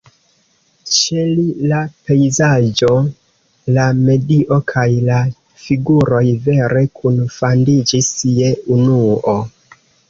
Ĉe 0.93 1.25
li 1.39 1.43
la 1.71 1.81
pejzaĝo, 2.07 2.89
la 3.77 3.85
medio 4.01 4.59
kaj 4.73 4.87
la 5.11 5.21
figuroj 5.67 6.25
vere 6.49 6.85
kunfandiĝis 7.03 8.15
je 8.43 8.55
unuo. 8.81 9.41